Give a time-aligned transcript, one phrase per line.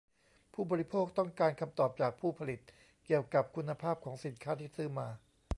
[0.53, 2.59] ผู้บริโภคต้องการคำตอบจากผู้ผลิต
[3.05, 5.07] เกี่ยวกับคุณภาพของสินค้าที่ซื้อมา